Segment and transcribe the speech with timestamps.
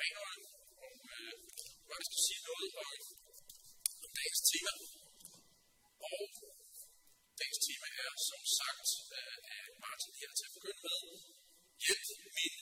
[0.00, 0.42] Manuel,
[0.84, 1.34] og øh,
[1.90, 2.98] jeg skal sige noget om,
[4.04, 4.72] om dagens tema.
[6.10, 6.20] Og
[7.38, 8.88] dagens tema er som sagt
[9.18, 11.00] øh, af Martin her til at begynde med.
[11.84, 12.08] Hjælp,
[12.38, 12.56] min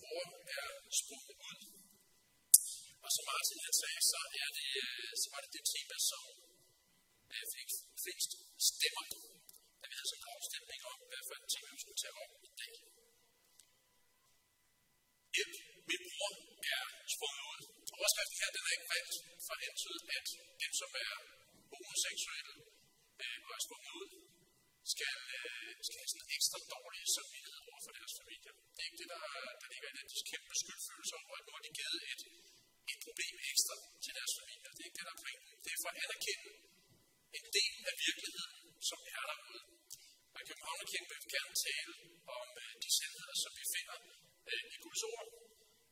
[0.00, 0.26] bror
[0.58, 0.68] er
[1.00, 1.58] sprunget ud.
[3.04, 6.24] Og som Martin han sagde, så, er det, øh, så var det det tema, som
[7.32, 7.70] øh, fik
[8.02, 8.30] flest
[8.70, 9.04] stemmer,
[9.80, 12.32] da vi havde sådan en afstemning om, hvad for et tema vi skulle tage op
[12.48, 12.74] i dag.
[15.36, 16.32] Hjælp, min bror
[16.74, 16.84] er
[17.14, 17.60] sprunget ud.
[17.98, 19.14] Overskriften her, den er ikke valgt
[19.46, 20.26] for at antyde, at
[20.62, 21.14] dem, som er
[21.72, 22.54] homoseksuelle
[23.22, 24.08] øh, og er sprunget ud,
[24.94, 28.50] skal, øh, skal have sådan ekstra dårlig samvittighed over for deres familie.
[28.74, 29.22] Det er ikke det, der,
[29.60, 30.06] der ligger i den.
[30.12, 32.22] De kæmpe skyldfølelse over, at nu har de givet et,
[32.92, 34.68] et problem ekstra til deres familie.
[34.74, 35.52] Det er ikke det, der er pointen.
[35.64, 36.50] Det er for at anerkende
[37.38, 38.54] en del af virkeligheden,
[38.90, 39.62] som er derude.
[40.34, 41.92] Og i Københavnerkirken vil gerne tale
[42.38, 43.98] om øh, de sandheder, som vi finder
[44.50, 45.47] øh, i Guds ord.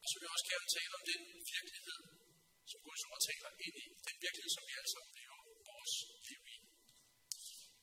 [0.06, 1.22] Og så vil vi også gerne tale om den
[1.54, 2.00] virkelighed,
[2.70, 3.86] som Guds ord taler ind i.
[4.08, 5.40] Den virkelighed, som vi alle sammen lever
[5.70, 5.94] vores
[6.28, 6.56] liv i.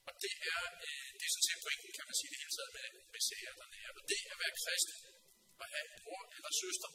[0.07, 2.73] Og det er, øh, det er sådan set pointen, kan man sige, det hele taget
[2.77, 3.91] med, med serier dernede.
[3.97, 4.97] Og det at være kristen
[5.61, 6.91] og have en bror eller søster,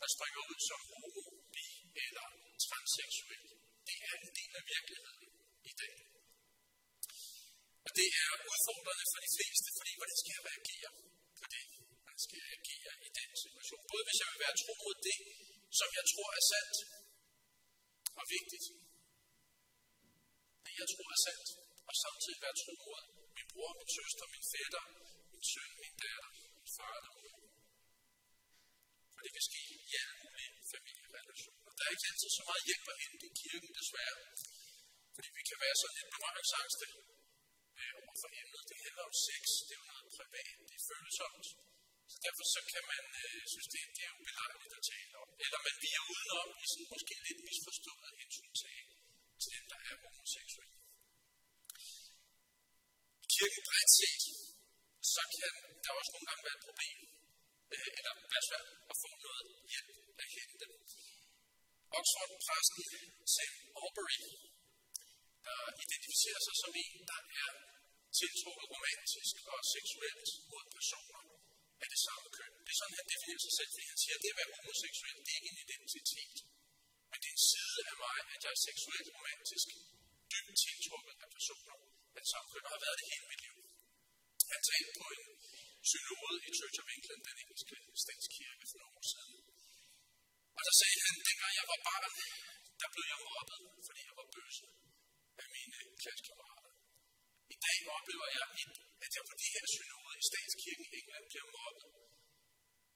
[0.00, 1.66] der springer ud som homo, bi
[2.04, 2.26] eller
[2.66, 3.44] transseksuel,
[3.88, 5.20] det er en del af virkeligheden
[5.70, 5.96] i dag.
[7.86, 10.90] Og det er udfordrende for de fleste, fordi hvordan skal jeg reagere
[11.40, 11.79] på det?
[12.24, 13.82] Skal jeg agere i den situation?
[13.92, 15.18] Både hvis jeg vil være tro mod det,
[15.78, 16.76] som jeg tror er sandt
[18.20, 18.66] og vigtigt.
[20.64, 21.48] Det jeg tror er sandt,
[21.88, 23.04] og samtidig være tro mod
[23.36, 24.84] min bror, min søster, min fætter,
[25.32, 27.38] min søn, min datter, min far eller mor.
[29.12, 31.70] For det kan ske i alle mulige familierelationer.
[31.76, 34.18] Der er ikke altid så meget hjælp at hente i kirken, desværre.
[35.14, 36.86] Fordi vi kan være sådan lidt berøringsangste
[37.80, 38.62] øh, over for emnet.
[38.70, 41.46] Det handler om sex, det er jo noget privat, det er følsomt.
[42.12, 45.28] Så derfor så kan man øh, synes, det, det er ubelejligt at tale om.
[45.44, 48.76] Eller man bliver udenom i sådan måske lidt misforstået hensyn til,
[49.40, 50.70] til den, der er homoseksuel.
[53.24, 54.24] I kirken bredt set,
[55.14, 55.52] så kan
[55.84, 56.98] der også nogle gange være et problem,
[57.74, 60.66] øh, eller være svært at få noget hjælp at hente.
[61.98, 62.84] Oxford-præsten
[63.34, 64.20] Sam Albury,
[65.46, 67.50] der identificerer sig som en, der er
[68.18, 71.22] tiltrukket romantisk og seksuelt mod personer
[71.82, 72.52] af det samme køn.
[72.64, 75.16] Det er sådan, han definerer sig selv, fordi han siger, at det at være homoseksuel,
[75.24, 76.36] det er ikke en identitet.
[77.10, 79.68] Men det er en side af mig, at jeg er seksuelt romantisk,
[80.32, 81.76] dybt tiltrukket af personer
[82.16, 83.56] af det samme køn, og har været det hele mit liv.
[84.52, 85.24] Han talte på en
[85.90, 89.34] synode i Church of England, den engelske statskirke for nogle år siden.
[90.58, 92.14] Og der sagde han, dengang jeg var barn,
[92.80, 94.66] der blev jeg mobbet, fordi jeg var bøsse
[95.42, 96.49] af mine klassekammerater.
[97.54, 98.46] I dag oplever jeg,
[99.04, 101.90] at jeg på de her synode i statskirken i England bliver mobbet.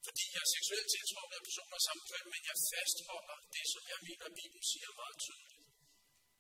[0.07, 3.83] Fordi jeg er seksuelt tiltrukket af personer af samme køn, men jeg fastholder det, som
[3.93, 5.65] jeg mener, Bibelen siger meget tydeligt.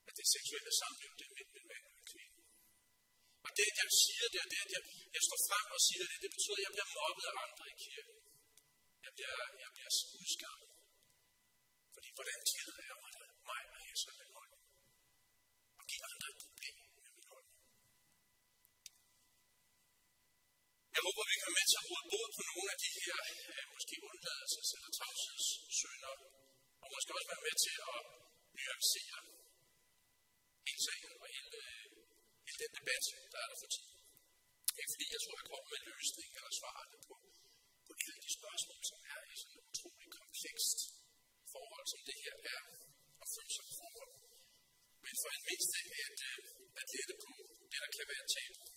[0.08, 2.38] At det seksuelle samliv, det er mellem en mand og en kvinde.
[3.46, 4.82] Og det, at jeg siger det, og det, at jeg,
[5.16, 7.76] jeg står frem og siger det, det betyder, at jeg bliver mobbet af andre i
[7.86, 8.16] kirken.
[9.04, 10.70] Jeg bliver, jeg bliver udskammet.
[11.94, 13.12] Fordi hvordan tillader jeg mig,
[13.50, 14.64] mig at have sådan en holdning?
[15.78, 17.60] Og give andre et problem med min holdning.
[20.94, 23.18] Jeg håber, vi kan med til at råde både på nogle af de her
[23.52, 26.14] øh, måske undladelses- eller tavshedssynder,
[26.82, 28.00] og måske også være med til at
[28.56, 29.18] nuancere
[30.66, 31.84] hele sagen og hele, øh,
[32.46, 33.96] hele den debat, der er der for tiden.
[34.78, 37.14] Ikke fordi jeg tror, jeg kommer med løsning eller svarene på,
[37.86, 40.78] på alle de spørgsmål, som er i sådan et utroligt komplekst
[41.54, 42.62] forhold, som det her er,
[43.22, 44.14] og følsomt forhold.
[45.04, 46.38] Men for en mindste at, øh,
[46.80, 47.32] at lette på
[47.70, 48.73] det, der kan være talt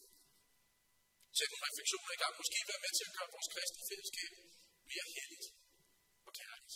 [1.37, 2.33] sætte nogle refleksioner i gang.
[2.41, 4.31] Måske være med til at gøre vores kristne fællesskab
[4.91, 5.47] mere heldigt
[6.27, 6.75] og kærligt.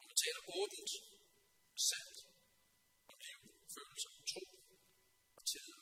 [0.00, 0.90] Og vi taler åbent
[1.74, 2.18] og sandt
[3.10, 3.40] om liv,
[3.74, 4.42] følelser, tro
[5.38, 5.80] og tillid.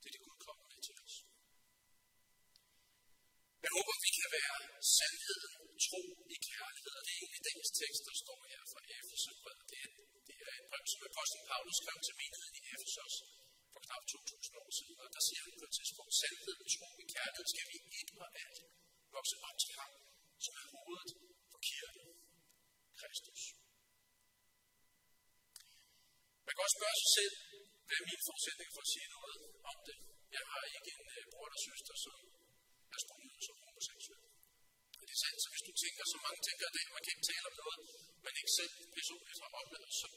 [0.00, 1.14] Det er det Gud kommer med til os.
[3.64, 4.58] Jeg håber, vi kan være
[4.96, 5.54] sandheden,
[5.86, 6.02] tro
[6.34, 6.92] i kærlighed.
[6.98, 9.64] Og det er egentlig dagens tekst, der står her fra Efeserbrevet.
[9.70, 9.90] Det, er,
[10.28, 13.14] det er et brev, som apostlen Paulus skrev til menigheden i Efesos
[13.74, 14.96] for knap 2.000 år siden.
[15.04, 18.28] Og der siger han på et tidspunkt, sandhed, tro og kærlighed skal vi ikke og
[18.42, 18.58] alt
[19.16, 19.92] vokse op til ham,
[20.44, 21.10] som er hovedet
[21.50, 22.04] for kirken,
[23.00, 23.40] Kristus.
[26.46, 27.34] Man kan også spørge sig selv,
[27.86, 29.36] hvad er mine forudsætninger for at sige noget
[29.70, 29.96] om det?
[30.36, 32.18] Jeg har ikke en uh, bror eller søster, som
[32.94, 34.22] er sprunget som homoseksuel.
[34.98, 37.12] Men det er sandt, så hvis du tænker, så mange tænker i dag, man kan
[37.14, 37.80] ikke tale om noget,
[38.26, 40.08] man ikke selv personligt har oplevet, så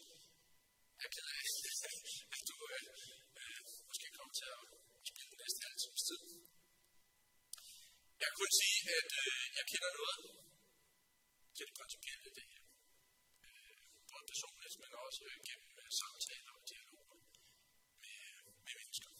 [1.00, 1.44] er jeg ked af,
[2.36, 2.84] at du øh,
[3.40, 3.60] øh,
[3.90, 4.64] måske kommer til at
[5.10, 6.22] spille den næste halv times tid.
[8.20, 10.20] Jeg kan kun sige, at øh, jeg kender noget
[11.56, 12.64] til det principielle det her.
[13.46, 13.78] Øh,
[14.12, 17.16] både personligt, men også øh, gennem øh, samtaler og dialoger
[18.04, 18.20] med,
[18.66, 19.12] med mennesker.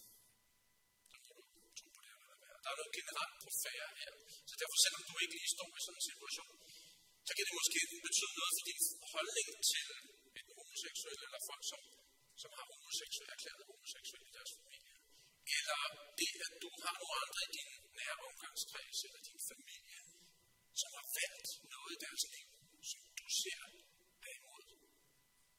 [1.26, 4.14] Så må du tro på det, eller hvad Der er noget generelt på færre her.
[4.50, 6.54] Så derfor, selvom du ikke lige står i sådan en situation,
[7.28, 8.82] så kan det måske betyde noget for din
[9.14, 9.88] holdning til
[10.40, 11.82] et homoseksuel eller folk, som,
[12.42, 14.52] som har homoseksuel, erklæret homoseksuel i deres.
[15.58, 15.82] Eller
[16.20, 20.00] det, at du har nogle andre i din nære omgangskreds eller din familie,
[20.82, 22.48] som har valgt noget i deres liv,
[22.92, 23.62] som du ser
[24.26, 24.66] er imod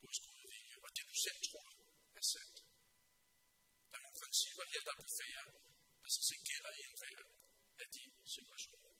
[0.02, 1.68] Guds gode vilje, og det du selv tror
[2.20, 2.56] er sandt.
[3.90, 5.46] Der er nogle principper her, der er færre,
[6.02, 7.22] der sådan set gælder i enhver
[7.82, 8.02] af de
[8.34, 8.92] situationer.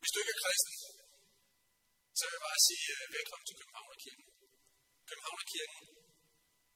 [0.00, 0.76] Hvis du ikke er kristen,
[2.18, 4.26] så vil jeg bare sige uh, velkommen til Københavnerkirken.
[5.08, 5.80] Københavnerkirken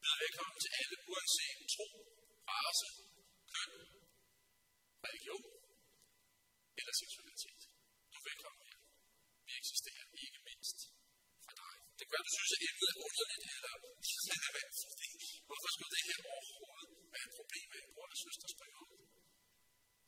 [0.00, 1.86] byder velkommen til alle, uanset tro,
[2.50, 2.86] race,
[3.52, 3.72] køn,
[5.06, 5.44] religion
[6.78, 7.62] eller seksualitet.
[8.10, 8.78] Du er velkommen her.
[9.46, 10.78] Vi eksisterer ikke mindst
[11.46, 11.74] for dig.
[11.96, 13.74] Det kan være, du synes, at emnet er underligt eller
[14.34, 14.76] relevant,
[15.48, 18.96] hvorfor skulle det her overhovedet være et problem med en bror eller søster søsters periode?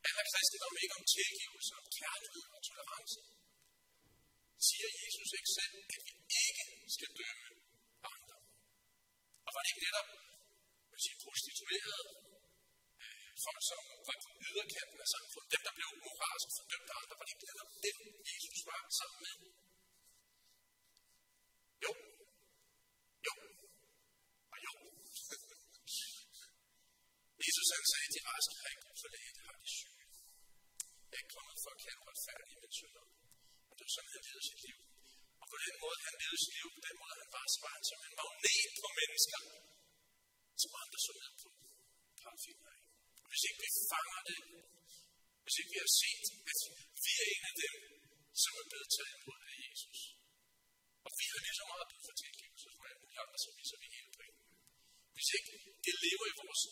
[0.05, 3.19] Handler kristendom ikke om tilgivelse, om kærlighed og tolerance?
[4.69, 6.13] Siger Jesus ikke selv, at vi
[6.47, 6.65] ikke
[6.95, 7.49] skal dømme
[8.15, 8.37] andre?
[9.47, 10.09] Og var det ikke netop
[10.99, 12.07] man sige, prostituerede,
[13.05, 17.15] øh, folk som var på yderkanten af samfundet, dem der blev moralsk fordømt af andre,
[17.19, 17.97] var det ikke netop dem,
[18.33, 19.37] Jesus var sammen med?
[21.85, 21.93] Jo.
[23.27, 23.35] Jo.
[24.53, 24.73] Og jo.
[27.47, 30.05] Jesus han sagde, at de raske har ikke brug for læge, det har de syge.
[31.09, 33.05] Jeg er ikke kommet for at kalde retfærdige, men synder.
[33.69, 34.79] Og det var sådan, han levede sit liv.
[35.43, 37.73] Og på den måde, han levede sit liv, på den måde, han var, så var
[37.77, 39.43] han som en magnet på mennesker,
[40.63, 41.49] som andre så ned på.
[42.23, 42.83] Parafiner af.
[43.25, 44.41] Og hvis ikke vi fanger det,
[45.45, 46.61] hvis ikke vi har set, at
[47.05, 47.75] vi er en af dem,
[48.43, 50.01] som er blevet taget imod af Jesus.
[51.07, 53.77] Og vi har lige så meget brug for tilgivelse fra alle mulige andre, så viser
[53.83, 54.47] vi hele pointen.
[55.17, 55.53] Hvis ikke
[55.85, 56.63] det lever i vores,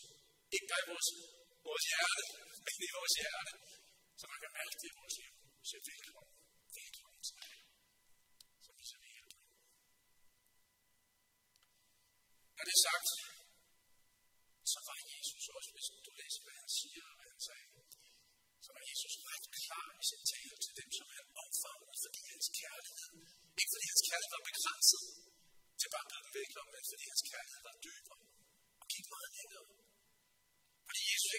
[0.54, 1.08] ikke bare i vores,
[1.68, 2.24] vores hjerte,
[2.64, 3.52] men i vores hjerte,
[4.18, 5.32] så man kan mærke det i vores liv.
[5.70, 6.34] Så velkommen,
[6.78, 7.54] velkommen til dig.
[8.64, 9.56] Så viser vi hele pointen.
[12.56, 13.08] Når det er sagt,
[14.72, 17.68] så var Jesus også, hvis du læser, hvad han siger og hvad han sagde,
[18.64, 22.48] så var Jesus ret klar i sin tale til dem, som han omfavnede, fordi hans
[22.60, 23.12] kærlighed,
[23.60, 25.04] ikke fordi hans kærlighed var begrænset
[25.80, 28.20] til bare at byde dem velkommen, men fordi hans kærlighed var dybere
[28.80, 29.66] og gik meget længere.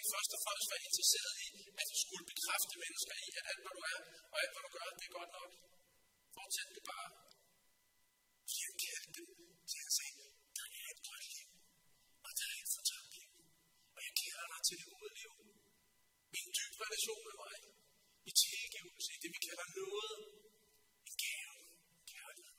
[0.08, 1.50] Fordi først og fremmest være interesseret i,
[1.82, 4.00] at du skulle bekræfte mennesker i, at alt hvad du er,
[4.32, 5.52] og alt hvad du gør, det er godt nok.
[6.36, 7.10] Fortsæt det bare.
[8.48, 9.28] Fordi han kaldte dem
[9.72, 10.16] til at sige,
[10.58, 11.50] der er et godt liv,
[12.26, 13.32] og der er et fortabt liv.
[13.96, 15.34] Og jeg kalder dig til det gode liv.
[16.34, 17.58] Min en dyb relation med mig.
[18.30, 20.14] I tilgivelse, i det vi kalder noget.
[21.08, 21.58] En gave,
[22.12, 22.58] kærlighed.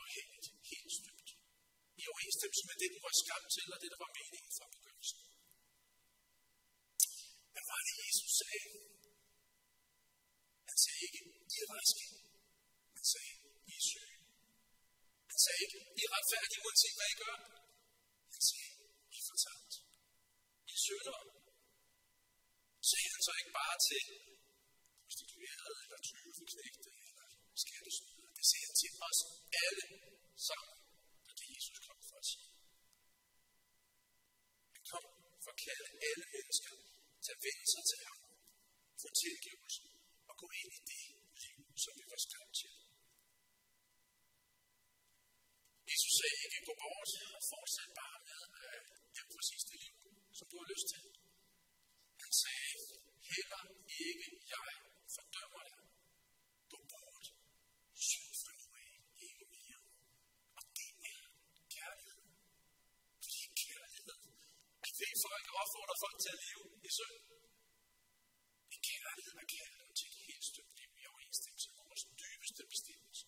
[0.00, 1.28] Og helt, helt stygt.
[2.00, 5.20] I overensstemmelse med det, du var skabt til, og det, der var meningen fra begyndelsen.
[7.54, 8.70] Hvad var det, Jesus sagde?
[10.68, 11.20] Han sagde ikke,
[11.54, 12.04] I er raske.
[12.96, 13.34] Han sagde,
[13.70, 14.16] I er syge.
[15.30, 17.38] Han sagde ikke, I er retfærdige, uanset hvad I gør.
[18.34, 18.72] Han sagde,
[19.14, 19.72] I er fortabt.
[20.70, 21.22] I er syndere.
[22.90, 24.02] Sagde han så ikke bare til
[25.04, 27.28] prostituerede, eller tyveknægte, eller
[27.64, 28.30] skattesnyder.
[28.38, 29.20] Det sagde han til os
[29.64, 29.86] alle
[30.48, 30.76] sammen.
[31.26, 32.50] Det det, Jesus kom for at sige.
[34.74, 35.04] Han kom
[35.44, 36.74] for at kalde alle mennesker
[37.24, 38.18] til at vende sig til ham,
[39.02, 39.82] få tilgivelse
[40.30, 41.04] og gå ind i det
[41.44, 42.71] liv, som vi var skabt til.
[45.92, 48.80] Jesus sagde ikke, gå bort og fortsæt bare med øh,
[49.14, 49.96] det præcis det liv,
[50.38, 51.04] som du har lyst til.
[52.22, 52.70] Han sagde,
[53.32, 53.62] heller
[54.08, 54.70] ikke jeg
[55.14, 55.80] fordømmer dig.
[56.72, 57.26] Gå bort.
[58.08, 58.92] Synd fra nu af,
[59.26, 59.78] ikke mere.
[60.58, 61.22] Og det er
[61.76, 62.22] kærlighed.
[63.24, 64.18] Fordi kærlighed.
[64.86, 67.18] er det folk opfordrer folk til at leve i synd.
[68.70, 72.04] Det er kærlighed, der kalder dem til et helt stykke liv i overensstemmelse med vores
[72.22, 73.24] dybeste bestemmelse.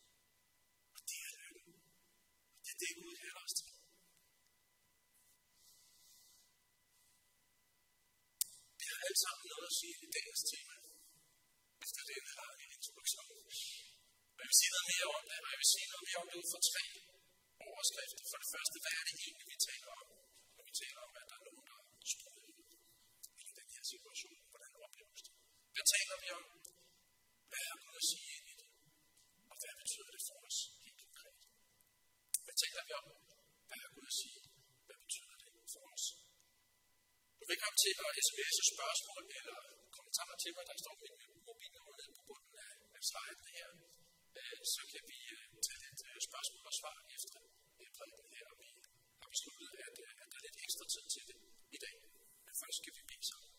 [0.96, 1.74] Og det er lykken.
[2.56, 3.70] Og det er det, Gud kalder os til.
[8.78, 10.76] Vi har alle sammen noget at sige i dagens tema.
[11.84, 13.26] Efter denne lange introduktion.
[14.34, 16.26] Og jeg vil sige noget mere om det, og jeg vil sige noget mere om
[16.30, 16.84] det ud fra tre
[17.68, 18.24] overskrifter.
[18.30, 20.06] For det første, hvad er det egentlig, vi taler om?
[20.56, 22.02] Når vi taler om, at der er nogen, der er ud
[23.48, 24.38] i den her situation.
[24.52, 25.34] Hvordan opleves det?
[25.74, 26.44] Hvad taler vi om?
[27.50, 28.68] Hvad er Gud at sige ind i det?
[29.50, 31.38] Og hvad betyder det for os helt konkret?
[32.44, 33.06] Hvad taler vi om?
[33.68, 34.40] Hvad er Gud at sige?
[34.86, 36.04] Hvad betyder det for os?
[37.44, 39.73] Du vil komme til at sms'e spørgsmål eller
[40.34, 41.10] og til mig, der står med
[41.48, 43.02] mobilnummer nede på bunden af, af
[44.40, 47.40] øh, så kan vi øh, tage lidt øh, spørgsmål og svar efter
[47.80, 48.70] øh, prædiken her, og vi
[49.20, 51.38] har besluttet, at, øh, at der er lidt ekstra tid til det
[51.76, 51.96] i dag.
[52.44, 53.52] Men først skal vi bede sammen.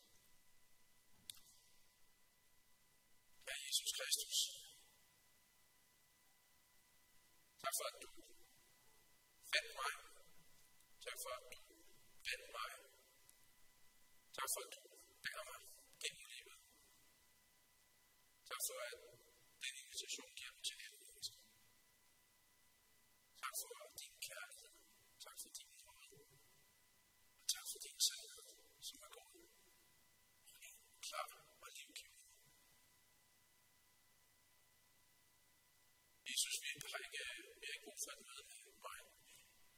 [3.46, 4.38] Herre Jesus Kristus,
[7.64, 8.12] tak for, at du
[9.52, 9.94] fandt mig.
[11.06, 11.60] Tak for, at du
[12.28, 12.72] vandt mig.
[14.38, 14.82] Tak for, at du
[15.24, 15.62] bærer mig
[16.04, 16.58] gennem livet.
[18.50, 19.00] Tak for, at
[19.64, 21.40] den invitation giver mig til alle mennesker.
[23.42, 24.74] Tak for din kærlighed.
[25.26, 26.20] Tak for din nåde.
[27.42, 28.48] Og tak for din sandhed,
[28.88, 29.32] som er god.
[31.08, 31.28] Klar
[31.64, 32.26] og livgivende.
[36.30, 37.24] Jesus, vi har ikke,
[37.60, 39.00] vi har ikke brug for et møde med mig.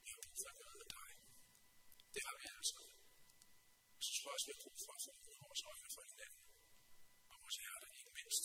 [0.04, 1.10] Vi har brug for et møde med dig.
[2.14, 2.98] Det har vi alle sammen
[4.48, 6.42] til at jeg brug for at få vores øjne for hinanden.
[7.30, 8.44] Og vores hjerter ikke mindst.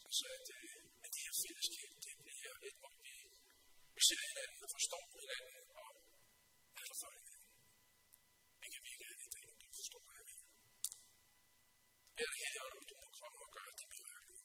[0.00, 3.14] Så så at, øh, at det her fællesskab, det bliver et, hvor vi,
[3.94, 5.90] vi ser hinanden og forstår hinanden og
[6.80, 7.52] er for hinanden.
[8.60, 10.46] Men kan vi ikke have det, der du forstår, hvad jeg mener.
[12.22, 14.38] Er her, om du må komme og gøre det mirakel?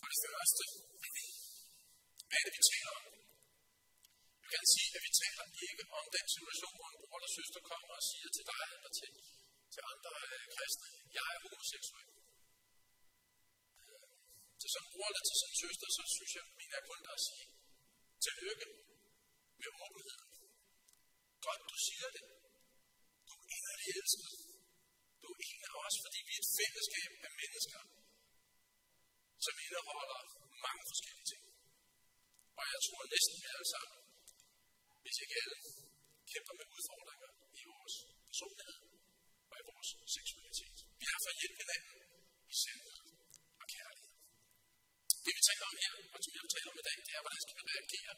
[0.00, 0.64] For det første,
[2.28, 3.04] hvad er det, vi taler om?
[4.52, 7.60] Jeg kan sige, at vi taler ikke om den situation, hvor en bror eller søster
[7.70, 9.10] kommer og siger til dig eller til,
[9.74, 12.08] til andre øh, kristne, jeg er homoseksuel.
[13.84, 14.04] Øh,
[14.60, 17.00] til sådan en bror eller til sådan en søster, så synes jeg, mener jeg kun
[17.06, 17.46] der at sige,
[18.26, 18.66] tillykke
[19.60, 20.28] med åbenheden.
[21.46, 22.24] Godt, du siger det.
[23.28, 24.32] Du er inderlig elsket.
[25.22, 27.80] Du er en af os, fordi vi er et fællesskab af mennesker,
[29.44, 30.20] som indeholder
[30.66, 31.42] mange forskellige ting.
[32.58, 33.98] Og jeg tror næsten vi alle sammen,
[35.08, 35.58] hvis ikke alle,
[36.32, 37.94] kæmper med udfordringer i vores
[38.28, 38.78] personlighed
[39.50, 40.78] og i vores seksualitet.
[41.00, 41.94] Vi har for hjælp hinanden
[42.52, 42.98] i sandhed
[43.60, 44.10] og kærlighed.
[45.24, 47.42] Det vi taler om her, og som jeg vil om i dag, det er, hvordan
[47.44, 48.12] skal vi reagere,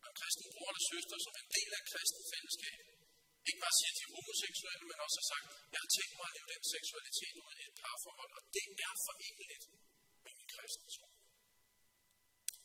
[0.00, 2.78] når en kristen bror eller søster, som en del af et kristen fællesskab,
[3.48, 6.26] ikke bare siger, at de er homoseksuelle, men også har sagt, jeg har tænkt mig
[6.30, 9.64] at leve den seksualitet ud i et parforhold, og det er foreneligt
[10.24, 11.08] med min kristne tro.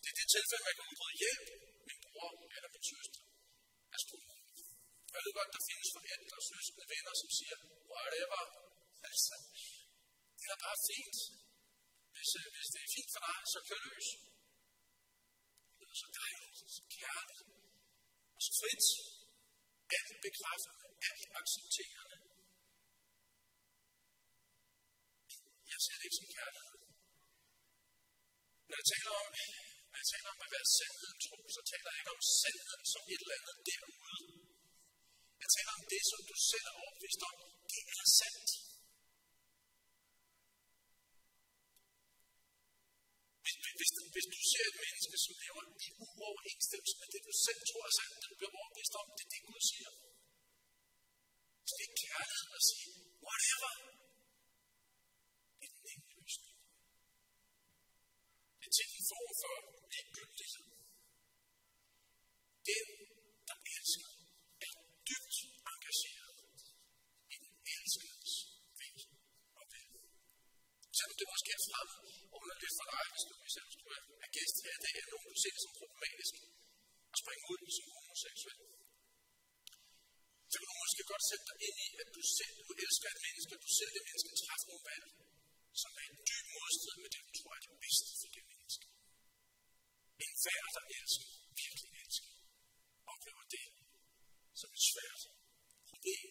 [0.01, 1.47] Det er det tilfælde, man kan udbryde hjælp,
[1.89, 3.24] min bror eller min søster.
[5.15, 7.57] Altså, jeg ved godt, der findes forældre, søskende, venner, som siger,
[7.93, 8.43] whatever.
[9.09, 9.35] Altså,
[10.39, 11.17] det er bare fint.
[12.15, 14.07] Hvis, øh, hvis det er fint for dig, så kør løs.
[15.77, 17.41] Det er så dejligt, så kærligt,
[18.35, 18.85] og så frit.
[19.97, 22.17] Alt bekræftende, alt accepterende.
[25.71, 26.77] Jeg ser det ikke som kærlighed.
[28.69, 29.27] Når jeg taler om,
[29.91, 33.01] når jeg taler om at være sandheden tro, så taler jeg ikke om sandheden som
[33.13, 34.44] et eller andet derude.
[35.45, 37.35] Jeg taler om det, som du selv er overbevist om.
[37.71, 38.49] Det er sandt.
[43.43, 47.59] Hvis, hvis, hvis du ser et menneske, som lever i uoverensstemmelse med det, du selv
[47.69, 49.91] tror er sandt, det du bliver overbevist om, det er det, Gud siger.
[51.67, 52.89] Så det er kærlighed at sige,
[53.25, 53.73] whatever.
[55.59, 56.55] Det er den ene løsning.
[58.59, 59.55] Det er til en form for
[59.91, 60.65] ligegyldighed.
[62.69, 62.85] Den,
[63.47, 64.09] der elsker,
[64.65, 64.73] er
[65.09, 65.35] dybt
[65.71, 66.37] engageret
[67.33, 68.33] i den elskedes
[68.79, 68.97] ved
[69.59, 69.87] og vel.
[70.97, 71.99] Selvom det måske er fremmed
[72.37, 75.37] underligt for dig, hvis du selv skulle være gæst her i dag, er nogen, du
[75.43, 76.33] ser det som problematisk
[77.13, 78.59] at springe ud som homoseksuel.
[80.51, 83.21] Så kan du måske godt sætte dig ind i, at du selv, du elsker et
[83.27, 85.05] menneske, at du selv det menneske træffer nogle valg,
[85.81, 88.85] som er i dyb modstrid med det, du tror er det bedste for det menneske.
[90.25, 91.27] En hver, der elsker,
[91.61, 92.29] virkelig elsker,
[93.13, 93.65] oplever det
[94.59, 95.21] som et svært
[95.89, 96.27] problem,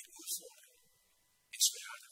[0.00, 0.74] en udfordring,
[1.54, 2.08] en smerte.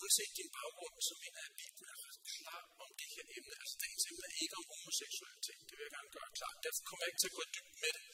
[0.00, 3.54] Uanset din baggrund, så mener jeg, at Bibelen er ret klar om det her emne.
[3.62, 5.60] Altså dagens emne er ikke om homoseksualitet.
[5.68, 6.56] Det vil jeg gerne gøre klart.
[6.64, 8.04] Derfor kommer jeg ikke til at gå i dybden med det.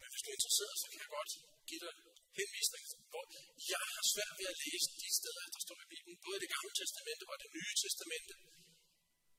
[0.00, 1.32] Men hvis du er interesseret, så kan jeg godt
[1.68, 1.94] give dig
[2.38, 2.84] henvisning.
[3.12, 3.24] Hvor
[3.72, 6.50] jeg har svært ved at læse de steder, der står i Bibelen, både i det
[6.54, 8.32] gamle testamente og det nye testamente,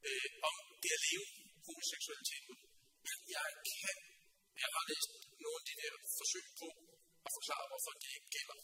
[0.08, 1.26] øh, om det at leve
[1.66, 2.62] homoseksualitet ud.
[3.08, 3.98] Men jeg kan,
[4.64, 5.10] jeg har læst
[5.44, 6.68] nogle af de der forsøg på
[7.26, 8.58] at forklare, hvorfor det ikke gælder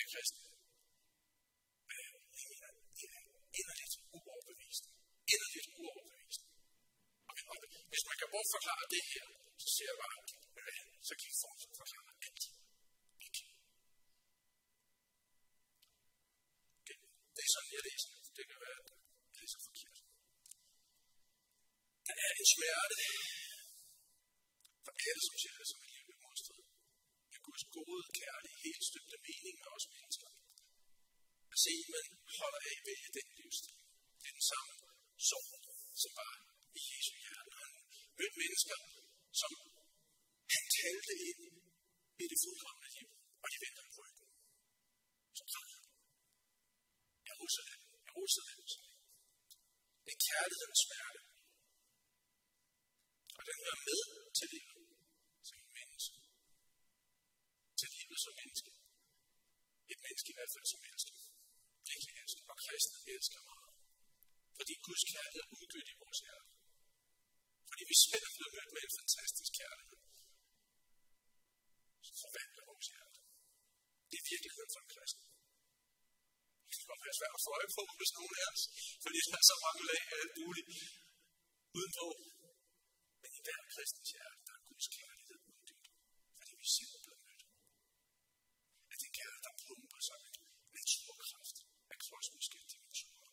[0.00, 0.42] af kristne.
[1.94, 2.12] Øh,
[2.98, 3.22] det er
[3.58, 4.84] inderligt uoverbevist.
[5.34, 6.42] Inderligt uoverbevist.
[7.28, 7.34] Og.
[7.90, 9.26] Hvis man kan bortforklare det her,
[9.62, 10.18] så siger jeg bare,
[11.08, 12.44] så kan I fortsat forklare alt.
[13.26, 13.48] Okay.
[17.36, 18.10] Det er sådan, jeg læser.
[18.36, 19.96] Det kan være, at jeg læser forkert.
[22.06, 22.96] Der er en smerte
[24.84, 25.80] for alle, som ser det som
[27.46, 27.96] Guds et liv i modstrid.
[27.96, 28.84] Med Guds gode, kærlige, helt
[31.64, 32.06] se, man
[32.38, 33.78] holder af ved den livsstil.
[34.20, 34.72] Det er den samme
[35.28, 35.48] sorg,
[36.02, 36.32] som var
[36.78, 37.52] i Jesu hjerte.
[37.62, 37.72] Han
[38.18, 38.78] mødte mennesker,
[39.40, 39.52] som
[40.52, 41.42] han talte ind
[42.22, 43.10] i det fuldkommende liv,
[43.42, 44.28] og de vendte ham ryggen.
[45.38, 45.84] Så græd han.
[47.28, 48.60] Jerusalem, Jerusalem.
[50.04, 51.20] Det er kærlighedens smerte.
[53.38, 54.00] Og den hører med
[54.38, 54.84] til livet
[55.48, 56.20] som menneske.
[58.10, 58.70] Til livet som menneske.
[59.92, 61.16] Et menneske i hvert fald som elsker.
[61.90, 62.42] Virkelig elsker.
[62.50, 63.72] Og kristne elsker meget.
[64.58, 66.50] Fordi Guds kærlighed er udgødt i vores hjerte.
[67.70, 70.00] Fordi vi selv er blevet mødt med en fantastisk kærlighed.
[72.06, 73.18] Så forvandler vores hjerte.
[74.10, 75.26] Det er virkeligheden for en kristen.
[76.68, 78.62] Det kan godt være svært at få øje på hvis nogen af os,
[79.04, 80.70] fordi der er så mange lag af alt muligt
[81.78, 82.06] udenpå.
[83.20, 85.86] Men i hver kristens hjerte, der er Guds kærlighed uddybt,
[86.38, 87.44] fordi vi selv er blevet mødt.
[88.92, 90.32] At det kærlighed, der pumper sig med
[90.76, 91.56] naturkraft
[91.92, 93.30] af kosmiske dimensioner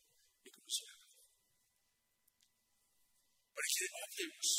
[0.48, 1.08] i Guds hjerte.
[3.55, 4.50] Og det kan opleves,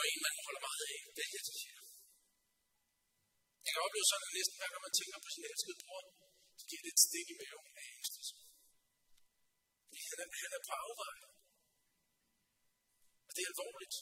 [0.00, 1.80] når en man holder meget af, det er det, siger.
[3.64, 6.04] Jeg kan opleve sådan, at næsten hver gang man tænker på sin elskede bror,
[6.58, 8.34] så giver det et stik i maven af ængstelse.
[9.86, 11.16] Fordi han er, han er på afvej.
[13.28, 13.96] Og det er alvorligt.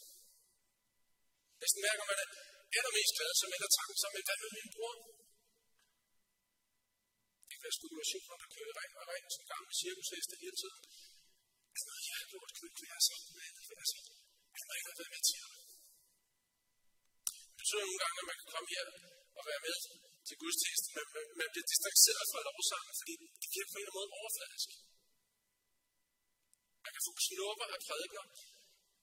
[1.62, 2.28] Næsten hver gang man er
[2.78, 4.97] allermest glad, så melder tanken sammen med, hvad med min bror?
[7.49, 10.83] Det kan være spekulationer, der kører ring og ring, som gamle cirkusheste hele tiden.
[11.75, 14.14] Altså, jeg har gjort, kan ikke være sammen altså, med andet, være sammen.
[14.57, 15.58] Han må ikke have været med til at
[17.69, 18.85] Betyder nogle gange, at man kan komme her
[19.39, 19.77] og være med
[20.29, 23.99] til gudstjenesten, men man bliver distanceret fra lovsangen, fordi det bliver på en eller anden
[23.99, 24.69] måde overfladisk.
[26.85, 28.27] Man kan få knopper af prædikner,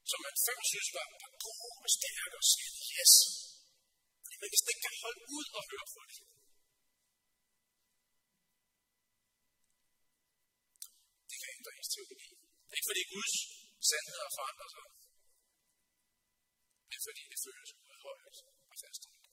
[0.09, 3.13] som man før synes var, var gode og stærke og sagde, yes.
[4.23, 6.17] Fordi man næsten ikke kan holde ud og høre på det.
[11.29, 12.29] Det kan ændre ens teologi.
[12.67, 13.35] Det er ikke fordi Guds
[13.89, 14.85] sandheder forandrer sig.
[17.05, 18.37] Fordi det føles udhøjet
[18.71, 19.27] og fastholdt.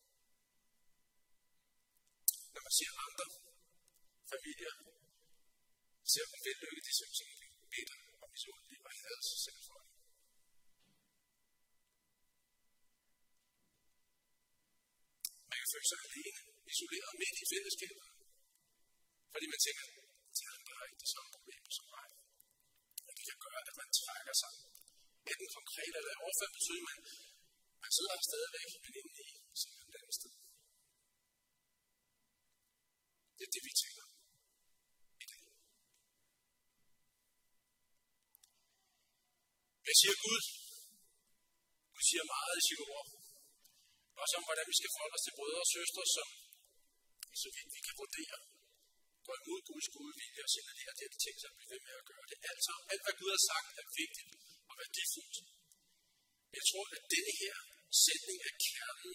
[2.55, 3.27] Når man ser andre
[4.33, 4.75] familier,
[6.13, 9.91] ser man vellykke, de synes egentlig bitter og misundelige og hader sig selv for det.
[15.51, 16.41] Man kan føle sig alene,
[16.73, 18.09] isoleret midt i fællesskabet.
[19.33, 19.85] Fordi man tænker,
[20.29, 22.09] at de andre har ikke det samme problem som mig.
[23.09, 24.53] Og det kan gøre, at man trækker sig.
[25.31, 27.01] Enten konkret eller overført betyder man,
[27.85, 29.27] han sidder her stadigvæk, men inde i
[29.61, 30.33] så et andet sted.
[33.37, 34.07] Det er det, vi tænker
[35.23, 35.43] i dag.
[39.85, 40.43] Hvad siger Gud?
[41.93, 43.07] Gud siger meget i sit ord.
[44.23, 46.29] Også om, hvordan vi skal forholde os til brødre og søstre, som
[47.43, 48.39] så vidt vi kan vurdere,
[49.27, 51.95] går imod Guds gode vilje og signalerer, det at de ting, som vi ved med
[52.01, 52.25] at gøre.
[52.31, 54.31] Det er alt sammen, alt hvad Gud har sagt, er vigtigt
[54.71, 55.37] og værdifuldt.
[56.73, 57.57] Tror, at denne her
[58.05, 59.15] sætning er kernen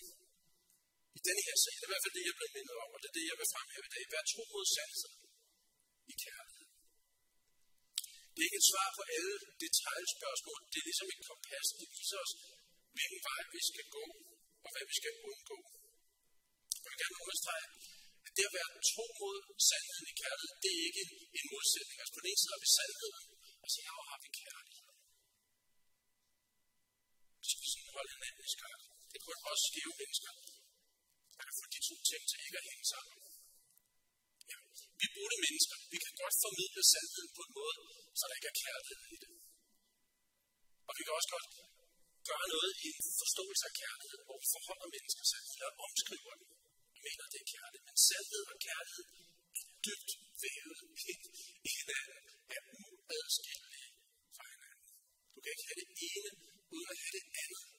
[1.17, 1.75] i denne her sag.
[1.77, 3.37] Det er i hvert fald det, jeg er mindet om, og det er det, jeg
[3.39, 4.03] vil fremhæve i dag.
[4.13, 5.19] Vær tro mod sandheden
[6.11, 6.67] i kærlighed.
[8.33, 10.59] Det er ikke et svar på alle detaljspørgsmål.
[10.71, 12.33] Det er ligesom et kompas, det viser os,
[12.95, 14.05] hvilken vej vi skal gå,
[14.65, 15.57] og hvad vi skal undgå.
[16.83, 17.67] Jeg vil gerne understrege,
[18.25, 19.37] at det at være tro mod
[19.69, 21.03] sandheden i kærlighed, det er ikke
[21.39, 21.97] en modsætning.
[22.01, 24.87] Altså på den ene side har vi sandheden, altså, og så har vi kærlighed.
[27.41, 28.79] Det skal vi sådan holde hinanden i skak.
[29.13, 30.31] Det kunne også skæve mennesker.
[31.37, 33.15] Man kan få de to ting til ikke at hænge sammen.
[34.51, 34.57] Ja,
[35.01, 35.77] vi burde mennesker.
[35.93, 37.79] Vi kan godt formidle sandheden på en måde,
[38.17, 39.31] så der ikke er kærlighed i det.
[40.87, 41.47] Og vi kan også godt
[42.29, 46.47] gøre noget i en forståelse af kærlighed, hvor vi forholder mennesker sig, eller omskriver dem.
[46.95, 47.85] Vi mener, det er kærlighed.
[47.89, 49.05] Men sandhed og kærlighed
[49.59, 50.11] er dybt
[50.43, 50.79] vævet
[51.11, 51.23] ind
[51.69, 52.17] i hinanden,
[52.55, 53.89] er uadskillelige
[54.35, 54.87] fra hinanden.
[55.33, 56.29] Du kan ikke have det ene,
[56.75, 57.76] uden at have det andet.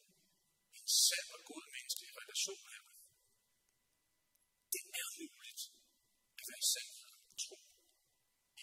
[0.89, 2.83] En sand og god menneskelig relation her.
[4.73, 5.63] Det er muligt
[6.39, 7.57] at være sandhed og tro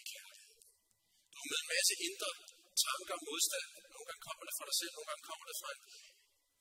[0.00, 0.58] i kærlighed.
[1.30, 2.30] Du har med en masse indre
[2.84, 3.68] tanker og modstand.
[3.94, 5.82] Nogle gange kommer det fra dig selv, nogle gange kommer det fra en,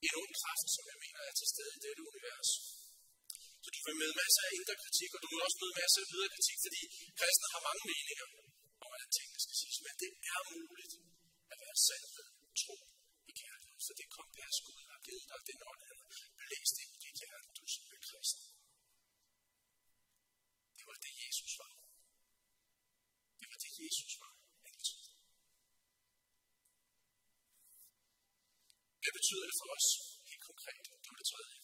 [0.07, 2.49] en ond kraft, som jeg mener er til stede i dette univers.
[3.63, 6.07] Så du vil møde masser af indre kritik, og du vil også møde masser af
[6.13, 6.81] ydre kritik, fordi
[7.19, 8.27] kristne har mange meninger
[8.83, 9.77] om, hvordan tingene skal siges.
[9.85, 10.93] Men det er muligt
[11.51, 12.27] at være sandhed,
[12.61, 12.75] tro.
[13.85, 17.17] Så det kompas Gud har givet dig, den ånd, han har blæst ind i dit
[17.21, 18.45] hjerte, du som er kristen.
[20.77, 21.73] Det var det, Jesus var.
[23.39, 24.33] Det var det, Jesus var.
[24.69, 25.01] Altid.
[29.01, 29.87] Hvad betyder det for os
[30.29, 30.83] helt konkret?
[31.03, 31.57] Det var det tredje.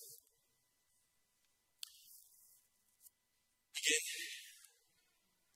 [3.79, 4.03] Igen,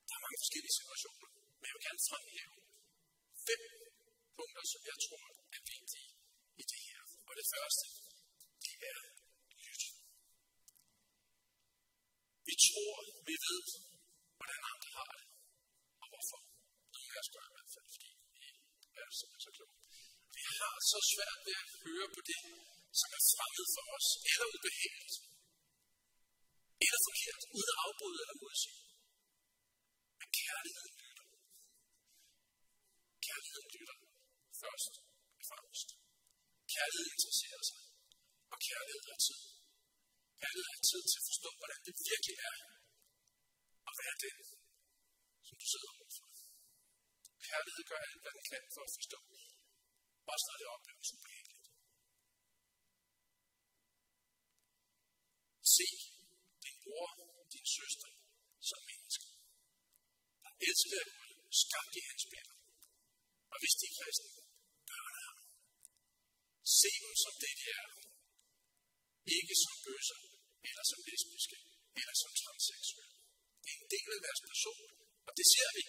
[0.08, 1.30] der er mange forskellige situationer.
[1.60, 2.58] Men jeg vil gerne fremhæve
[3.48, 3.62] fem
[4.38, 5.26] punkter, som jeg tror
[5.58, 6.10] er vigtige
[6.62, 7.02] i det her.
[7.25, 7.86] Og det første,
[8.64, 9.00] det er
[9.66, 9.84] lyt.
[12.48, 12.96] Vi tror,
[13.28, 13.64] vi ved,
[14.38, 15.26] hvordan andre har det,
[16.02, 16.40] og hvorfor.
[16.94, 18.48] Nogle af os gør i hvert fald, fordi vi
[19.02, 19.76] er simpelthen så kloge.
[20.36, 22.40] Vi har så svært ved at høre på det,
[23.00, 25.16] som er fremmed for os, eller ubehageligt,
[26.86, 28.80] eller forkert, uden at afbryde eller modsige.
[30.20, 31.28] Men kærligheden lytter.
[33.28, 33.98] Kærligheden lytter
[34.64, 35.05] først.
[36.76, 37.82] Kærlighed interesserer sig,
[38.54, 39.42] og kærlighed er tid.
[40.42, 42.58] Kærlighed er tid til at forstå, hvordan det virkelig er
[43.90, 44.34] at være det,
[45.48, 46.28] som du sidder overfor.
[47.48, 49.20] Kærlighed gør alt, hvad den kan for at forstå,
[50.34, 51.68] også når det opleves ubehageligt.
[55.76, 55.88] Se
[56.64, 57.10] din bror,
[57.54, 58.12] din søster,
[58.70, 59.30] som mennesker.
[60.44, 62.60] Der elsker Gud, skabt i hans billede.
[63.54, 64.45] Og hvis de er kristne.
[66.74, 67.88] Se dem som det, de er.
[69.38, 70.20] Ikke som bøsser,
[70.70, 71.58] eller som lesbiske,
[72.00, 73.18] eller som transseksuelle.
[73.64, 74.84] Det er en del af deres person,
[75.28, 75.84] og det ser vi.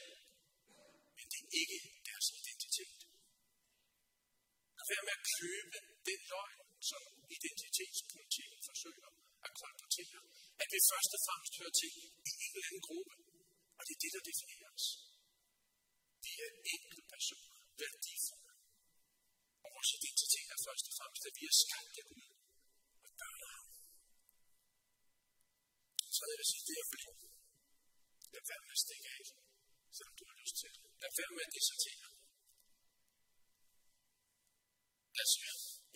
[1.16, 2.98] Men det er ikke deres identitet.
[4.76, 6.60] Lad være med at købe den løgn,
[6.90, 7.02] som
[7.36, 9.10] identitetspolitikken forsøger
[9.46, 10.20] at kolportere.
[10.62, 11.92] At vi først og fremmest hører til
[12.30, 13.14] i en eller anden gruppe.
[13.78, 14.86] Og det er det, der definerer os.
[16.24, 18.35] Vi er enkelte personer, værdifulde.
[19.86, 22.26] Vores identitet er først og fremmest, at vi er skabt af Gud
[23.06, 23.66] og børn af ham.
[26.16, 27.08] Så jeg vil sige, det er fordi,
[28.34, 29.24] lad være med at stikke af,
[29.96, 30.82] selvom du har lyst til det.
[31.02, 32.08] Lad være med at dissertere.
[35.20, 35.38] Altså,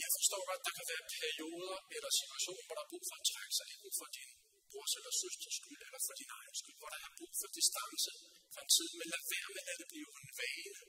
[0.03, 3.16] jeg forstår godt, at der kan være perioder eller situationer, hvor der er brug for
[3.20, 4.31] at trække sig enten for din
[4.70, 8.11] brors eller søsters skyld, eller for din egen skyld, hvor der er brug for distance
[8.53, 10.81] fra en tid, men lad være med at det blive en vane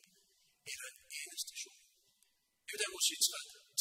[0.71, 1.80] eller en endestation.
[2.65, 3.19] Jeg vil derimod sige,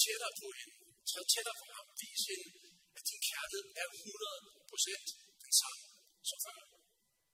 [0.03, 0.75] tættere på hende,
[1.11, 2.49] træd tættere på ham, vis hende,
[2.97, 5.05] at din kærlighed er 100%
[5.45, 5.83] den samme
[6.29, 6.61] som før.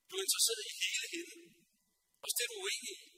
[0.09, 1.37] Du er interesseret i hele hende,
[2.24, 3.09] også det er du uenig i.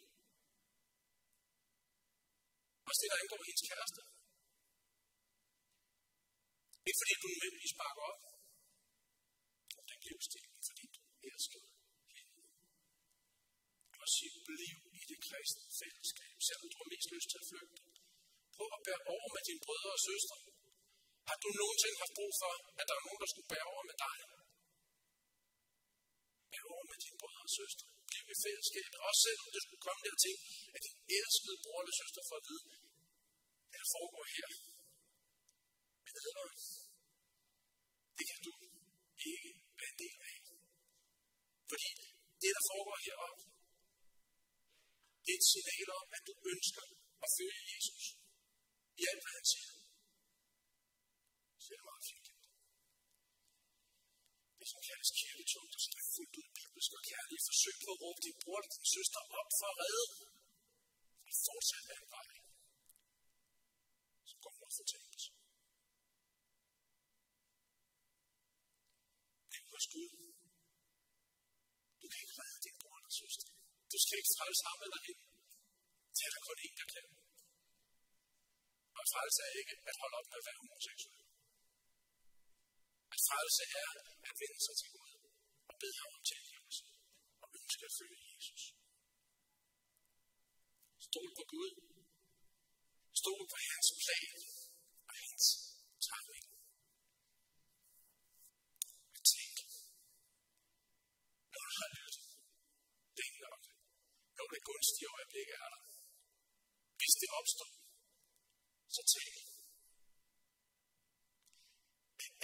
[2.89, 4.01] Også det, der angår hendes kæreste.
[6.89, 8.23] Ikke fordi du nødvendigvis bakker op
[9.79, 11.61] om den livsstil, men fordi du elsker
[12.17, 12.35] hende.
[14.03, 17.88] Og sige, bliv i det kristne fællesskab, selvom du har mest lyst til at flygte
[18.59, 20.37] på at bære over med dine brødre og søstre.
[21.29, 23.97] Har du nogensinde haft brug for, at der er nogen, der skulle bære over med
[24.05, 24.17] dig?
[26.53, 27.85] Bære over med dine brødre og søstre.
[28.09, 28.99] Bliv i fællesskabet.
[29.09, 30.37] Også selvom det skulle komme dertil,
[30.77, 32.67] at din elskede bror eller søster får at vide,
[33.73, 34.49] at det foregår her.
[36.05, 36.23] Men det
[38.19, 38.53] det kan du
[39.33, 40.37] ikke være en del af.
[41.71, 41.89] Fordi
[42.43, 43.43] det, der foregår heroppe,
[45.25, 46.85] det er et signal om, at du ønsker
[47.25, 48.05] at følge Jesus.
[49.01, 49.73] I alt, hvad han siger.
[51.61, 52.29] Så det er meget fint.
[54.59, 57.37] Det som kaldes kirketungt, og som er fuldt ud bibelsk og kærlig.
[57.49, 60.07] Forsøg på at råbe din bror og din søster op for at redde.
[60.21, 60.31] dem.
[61.29, 62.29] Og fortsat er en vej.
[64.29, 65.29] som går mod fortabelse.
[69.51, 70.11] Det er hos Gud.
[72.01, 73.49] Du kan ikke redde din bror eller søster.
[73.93, 75.25] Du skal ikke frelse ham eller hende.
[76.15, 77.07] Det er der kun en, der kan.
[79.01, 81.23] Og frelse er ikke at holde op med at være homoseksuel.
[83.15, 83.91] At frelse er
[84.29, 85.13] at vende sig til Gud
[85.71, 86.85] og bede ham om tilgivelse
[87.43, 88.63] og ønske at følge Jesus.
[91.07, 91.73] Stol på Gud.
[93.21, 94.39] Stol på hans plan
[95.09, 95.47] og hans
[96.07, 96.47] timing.
[99.13, 99.57] Men tænk,
[101.53, 102.27] når du har lyttet,
[103.17, 103.63] det er nok.
[104.37, 105.83] Når det gunstige øjeblik er der.
[106.99, 107.78] Hvis det opstår,
[108.99, 109.41] så tale.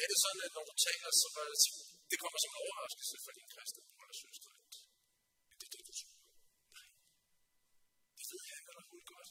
[0.03, 1.59] Er det sådan, at når du taler, så var det,
[2.11, 4.51] det kommer som en overraskelse for din kristne bror eller søster,
[5.51, 6.17] at det er det, du tror?
[6.75, 6.87] Nej.
[8.19, 9.31] Det ved han eller hun godt.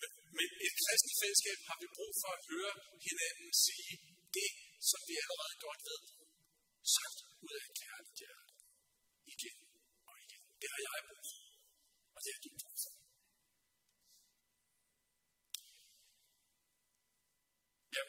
[0.00, 2.74] Men, men i et kristne fællesskab har vi brug for at høre
[3.06, 3.94] hinanden sige
[4.36, 4.50] det,
[4.90, 6.00] som vi allerede godt ved.
[6.96, 8.52] Sagt ud af et kærligt hjerte.
[9.32, 9.56] Igen
[10.08, 10.42] og igen.
[10.60, 11.40] Det har jeg brug for.
[12.14, 12.92] Og det har du brug for.
[17.94, 18.04] Jeg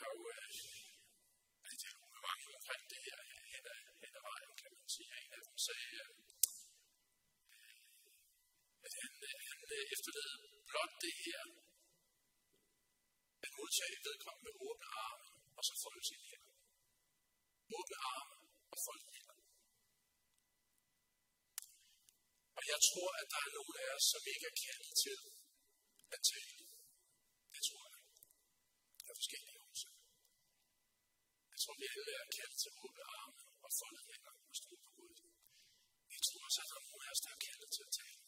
[0.00, 0.50] har jo øh,
[1.82, 3.18] dialog med mange omkring det her
[3.52, 5.10] hen ad, hen ad vejen, kan man sige.
[5.24, 6.02] En af dem sagde,
[8.86, 10.32] at han, øh, han øh, øh, efterlod
[10.70, 11.42] blot det her,
[13.44, 15.26] at modtage vedkommende med åbne arme,
[15.58, 16.54] og så folde sin hænder.
[17.76, 18.36] Åbne arme
[18.72, 19.38] og folde hænder.
[22.58, 25.18] Og jeg tror, at der er nogle af os, som ikke er kaldet til
[26.14, 26.64] at tale.
[27.54, 28.02] Det tror jeg.
[28.98, 30.00] Der er forskellige årsager.
[31.52, 34.90] Jeg tror, vi alle er kaldet til åbne arme og folde hænder og stå på
[34.96, 35.14] Gud.
[36.14, 38.22] Jeg tror også, at der er nogle af os, der er kaldet til at tale.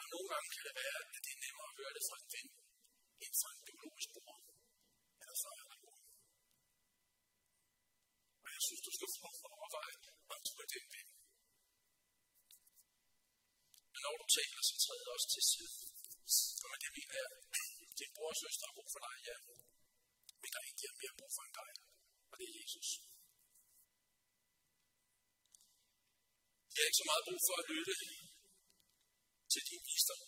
[0.00, 2.28] Og nogle gange kan det være, at det er nemmere at høre det fra en
[2.34, 2.48] ven,
[3.24, 4.38] end fra en biologisk bror,
[5.20, 5.98] eller fra en bror.
[8.44, 9.96] Og jeg synes, du skal få overveje,
[10.34, 11.08] om du er den ven.
[13.92, 15.74] Men når du taler, så træder også til side.
[16.62, 17.30] Og med det mener jeg,
[18.00, 19.36] din bror og søster har brug for dig, ja.
[20.40, 21.70] Men der er en, der har mere brug for end dig,
[22.30, 22.88] og det er Jesus.
[26.70, 27.94] De har ikke så meget brug for at lytte
[29.54, 30.22] til din visdom.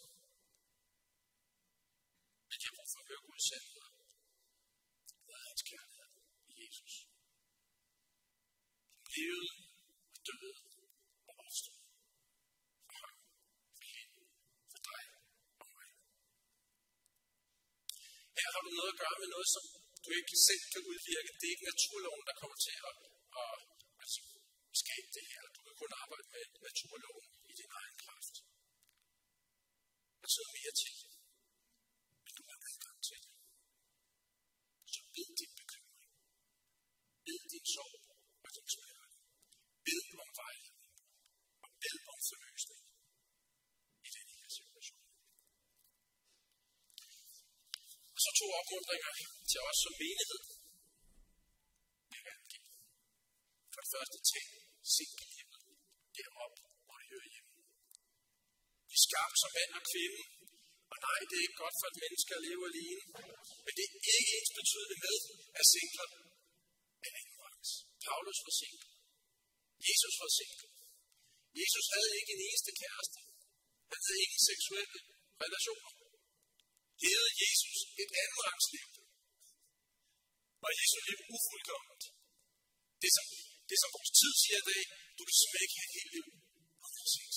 [2.49, 3.85] Men jeg må få høre Guds sandhed.
[5.25, 6.11] Hvad er hans kærlighed
[6.51, 6.95] i Jesus?
[9.03, 9.53] Han levede
[10.15, 10.53] og døde
[11.29, 11.81] og opstod
[12.87, 13.17] for ham,
[13.77, 14.23] for hende,
[14.71, 15.03] for dig
[15.61, 15.89] og mig.
[18.39, 19.65] Her har du noget at gøre med noget, som
[20.05, 21.31] du ikke selv kan udvirke.
[21.39, 22.97] Det er ikke naturloven, der kommer til at,
[23.43, 23.59] at,
[24.03, 24.11] at
[24.83, 25.43] skabe det her.
[25.57, 28.37] Du kan kun arbejde med naturloven i din egen kraft.
[30.27, 30.95] Der sidder mere til,
[32.25, 33.33] men du har adgang til det.
[34.95, 36.15] Så bed din bekymring.
[37.27, 38.03] Bed din sorg
[38.45, 39.17] og din smerte.
[39.87, 40.95] Bed om vejledning.
[41.65, 42.83] Og bed om forløsning
[44.07, 45.05] i den her situation.
[48.15, 49.13] Og så to opmuntringer
[49.51, 50.43] til os som menighed.
[52.13, 52.39] Det er.
[53.73, 54.49] For det første, tænk
[54.95, 55.63] singellivet
[56.17, 56.76] derop, hvor det hører hjemme
[58.97, 60.21] er skabt som mand og kvinde,
[60.93, 63.03] og nej, det er ikke godt for et menneske at leve alene.
[63.65, 65.17] Men det er ikke ens betydende med,
[65.61, 66.09] at singler
[67.07, 67.71] er andenrangs.
[68.07, 68.89] Paulus var single.
[69.89, 70.69] Jesus var single.
[71.61, 73.19] Jesus havde ikke en eneste kæreste.
[73.93, 74.99] Han havde ingen seksuelle
[75.45, 75.93] relationer.
[77.05, 78.87] Levede Jesus et andenrangsliv.
[80.63, 82.03] Var Jesus liv ufuldkommet.
[83.03, 83.27] Det som,
[83.71, 84.83] det som vores tid siger i dag,
[85.17, 86.27] du kan simpelthen ikke have et helt liv
[86.85, 87.31] uden sex.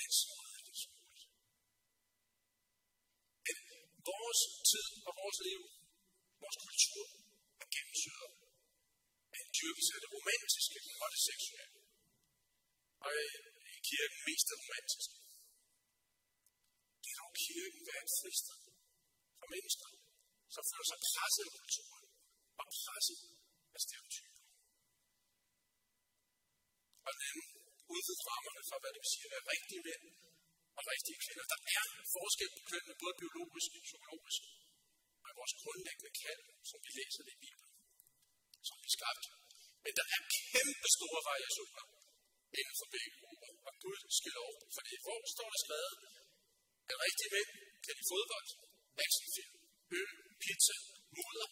[0.00, 1.26] Han svarede det så muligt.
[3.46, 3.56] Men
[4.10, 4.40] vores
[4.70, 5.60] tid og vores liv,
[6.42, 7.06] vores kultur,
[7.62, 8.32] er gennemsyret
[9.34, 11.78] af en dyrkelse af det romantiske og det seksuelle.
[13.04, 13.10] Og
[13.76, 15.16] i kirken mest det romantiske.
[17.02, 18.60] Det er dog kirken være et fristed
[19.38, 19.90] for mennesker,
[20.54, 22.06] som føler sig presset af kulturen
[22.60, 23.20] og presset
[23.74, 24.42] af stereotyper.
[27.06, 27.36] Og den
[27.92, 30.04] udvidet rammerne for, hvad det vil sige at være rigtig mænd
[30.78, 31.46] og rigtige kvinder.
[31.52, 31.84] Der er
[32.16, 34.42] forskel på kønnene, både biologisk og psykologisk.
[35.22, 37.72] Og i vores grundlæggende kald, som vi læser det i Bibelen,
[38.68, 39.28] som vi skabte.
[39.84, 41.84] Men der er kæmpe store variationer
[42.58, 43.50] inden for begge grupper.
[43.68, 44.52] Og Gud skal lov.
[44.76, 45.96] Fordi hvor står der skrevet,
[46.90, 47.50] at rigtige mænd
[47.84, 48.48] kan i fodbold,
[49.04, 49.54] actionfilm,
[49.98, 50.12] øl,
[50.44, 50.76] pizza,
[51.16, 51.48] moder,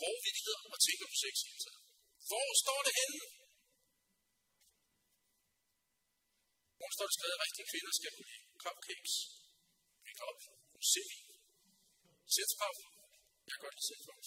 [0.00, 1.82] grove vittigheder og tænker på sex hele tiden.
[2.30, 3.20] Hvor står det henne?
[6.84, 9.14] Hvor står det skrevet, at rigtige kvinder skal kunne lide cupcakes,
[10.04, 10.40] make-up,
[10.76, 11.10] musik,
[12.34, 12.76] sætskab,
[13.46, 14.22] jeg kan godt lide sætspap.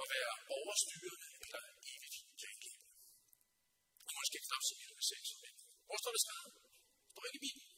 [0.00, 2.74] og være overstyrende eller evigt janky.
[4.06, 5.22] Og måske knap så vild med sex.
[5.34, 5.38] og
[5.86, 6.52] Hvor står det skrevet?
[7.04, 7.70] Det står ikke i Bibelen.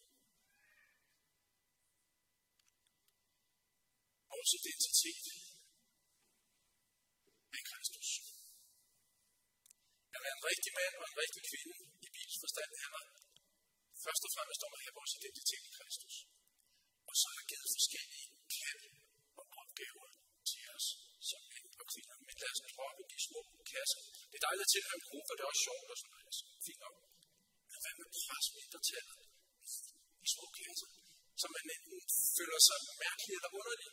[4.33, 5.27] Vores identitet
[7.57, 8.09] er Kristus.
[10.15, 11.77] At være en rigtig mand og en rigtig kvinde
[12.45, 13.05] forstand handler
[14.05, 16.15] først og fremmest om at have vores identitet i Kristus.
[17.11, 18.85] Og så har givet forskellige kald
[19.41, 20.09] og opgaver
[20.51, 20.87] til os
[21.29, 22.17] som mænd og kvinder.
[22.27, 23.41] Men lad os droppe de små
[23.73, 24.01] kasser.
[24.31, 26.27] Det er dejligt at tilhøre en gruppe, og det er også sjovt og sådan noget.
[26.31, 26.97] Altså, fint nok.
[27.71, 29.21] Men hvad med pres mindretallet
[30.25, 30.89] i små kasser?
[31.41, 31.99] Så man enten
[32.37, 33.91] føler sig mærkelig eller underlig,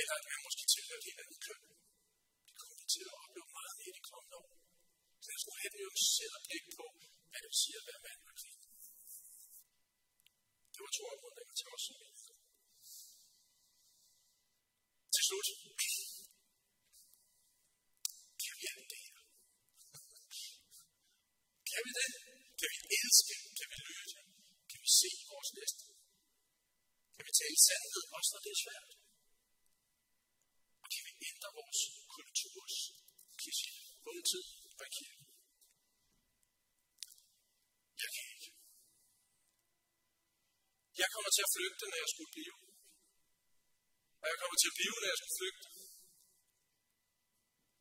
[0.00, 1.60] eller at man måske tilhører et helt andet køn.
[2.46, 4.52] Det kommer vi til at opleve meget i de kommende år.
[5.22, 6.86] Så jeg skulle have et nuanceret blik på,
[7.36, 8.62] hvad det vil sige at være mand og kvinde.
[10.72, 12.34] Det var to områder til os som mennesker.
[15.14, 15.48] Til slut.
[18.42, 19.18] Kan vi alt det her?
[21.70, 22.10] Kan vi det?
[22.60, 23.34] Kan vi elske?
[23.58, 24.14] Kan vi lytte?
[24.70, 25.82] Kan vi se vores næste?
[27.14, 28.90] Kan vi tale sandhed, også når det er svært?
[30.82, 31.80] Og kan vi ændre vores
[32.14, 32.76] kulturs
[33.42, 33.70] kirke,
[34.04, 34.44] både tid
[34.82, 35.26] og kirke?
[38.02, 38.50] Jeg kan ikke.
[41.02, 42.56] Jeg kommer til at flygte, når jeg skulle blive.
[44.22, 45.66] Og jeg kommer til at blive, når jeg skulle flygte.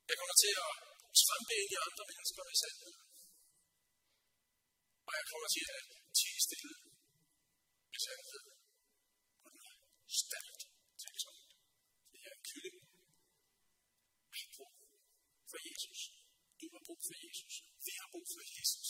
[0.09, 0.73] Jeg kommer til at
[1.23, 2.95] trampe ind i andre mennesker med sandhed.
[5.07, 5.83] Og jeg kommer til at
[6.17, 6.73] tige stille
[7.91, 8.43] med sandhed.
[9.43, 9.77] Og den er
[10.21, 10.61] stærkt
[11.03, 11.49] tilsomt.
[12.11, 12.77] Det er en kylling.
[14.33, 14.73] Vi har brug
[15.51, 15.99] for Jesus.
[16.59, 17.53] Du har brug for Jesus.
[17.87, 18.89] Vi har brug for Jesus.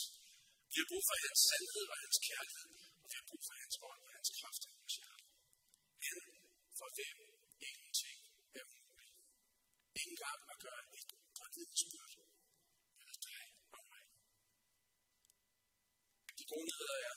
[0.71, 2.69] Vi har brug for hans sandhed og hans kærlighed.
[3.01, 5.25] Og vi har brug for hans ånd og hans kraft i vores hjerte.
[6.07, 6.17] Han
[6.95, 7.19] for hvem
[7.69, 8.19] ingenting
[8.59, 9.13] er umuligt.
[10.01, 12.11] Ingen gang at gøre et godt vidnesbyrd
[13.25, 13.43] dig
[13.75, 14.03] og mig.
[16.39, 17.15] De gode nyheder er,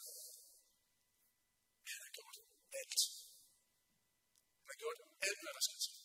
[1.91, 2.37] han har gjort
[2.81, 3.01] alt.
[4.61, 5.97] Han har gjort alt, hvad der skal til.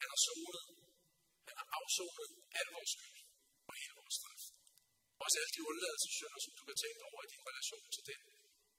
[0.00, 0.66] Han har sonet.
[1.48, 3.18] Han har afsonet al vores skyld
[3.68, 4.42] og hele vores straf.
[5.24, 8.20] Også alle de undladelsessynder, som du kan tænke over i din relation til den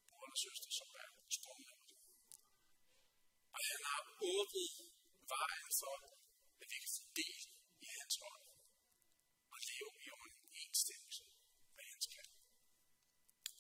[0.07, 1.82] bror eller søster, som er sprunget.
[3.55, 4.01] Og han har
[4.33, 4.71] åbnet
[5.33, 5.97] vejen for,
[6.61, 7.41] at vi kan få del
[7.85, 8.45] i hans ånd
[9.53, 11.23] og leve i overensstemmelse
[11.75, 12.31] med hans kald.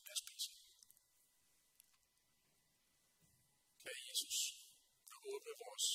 [0.05, 0.51] Lad os spise.
[3.81, 4.37] Kære Jesus,
[5.11, 5.87] du åbner vores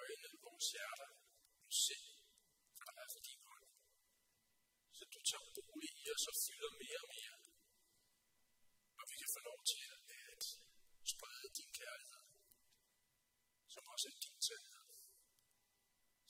[0.00, 1.10] øjne, vores hjerter,
[1.62, 2.06] vores sind,
[2.76, 3.66] for der er for din hånd.
[4.96, 7.36] Så du tager bolig i os og fylder mere og mere.
[9.00, 9.82] Og vi kan få lov til
[10.32, 10.42] at
[11.12, 12.24] sprede din kærlighed,
[13.74, 14.86] som også er din sandhed.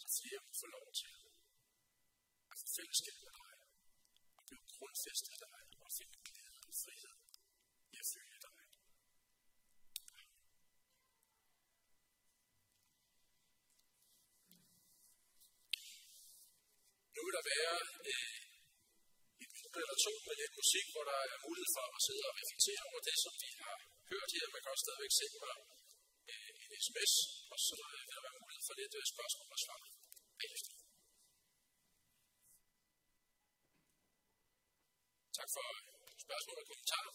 [0.00, 1.14] Så flere må få lov til
[2.52, 3.52] at få fællesskab med dig,
[4.38, 7.16] og blive grundfæstet af dig, og finde glæde og frihed
[7.92, 8.56] i at følge dig.
[17.14, 17.76] Nu vil der være
[18.10, 18.36] øh,
[19.42, 22.34] et minut eller to med lidt musik, hvor der er mulighed for at sidde og
[22.40, 23.76] reflektere over det, som vi har
[24.10, 24.44] hørt her.
[24.54, 25.56] Man kan også stadigvæk sende mig
[26.32, 27.12] øh, en sms,
[27.52, 30.01] og så vil der være mulighed for lidt øh, spørgsmål og svar
[30.42, 30.74] bagefter.
[35.38, 35.66] Tak for
[36.26, 37.14] spørgsmål og kommentarer.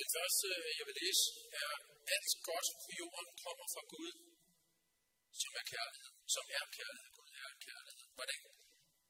[0.00, 1.24] Den første, øh, jeg vil læse,
[1.62, 1.72] er,
[2.14, 4.12] alt godt på jorden kommer fra Gud,
[5.42, 6.12] som er kærlighed.
[6.34, 7.10] Som er kærlighed.
[7.18, 8.06] Gud er kærlighed.
[8.16, 8.38] Hvordan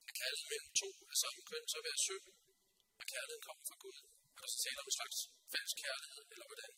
[0.05, 2.27] kan kærlighed mellem to af samme køn så være synd,
[2.96, 3.99] når kærligheden kommer fra Gud?
[4.37, 5.18] Er der så tale om en slags
[5.53, 6.73] falsk kærlighed, eller hvordan?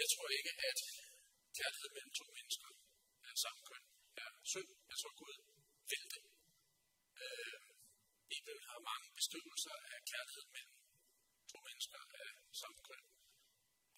[0.00, 0.78] Jeg tror ikke, at
[1.58, 2.70] kærlighed mellem to mennesker
[3.28, 3.84] af samme køn
[4.24, 4.70] er synd.
[4.90, 5.36] Jeg tror, Gud
[5.90, 6.22] vil det.
[7.22, 7.60] Øh,
[8.30, 10.76] Bibelen har mange beskrivelser af kærlighed mellem
[11.52, 13.04] to mennesker af samme køn.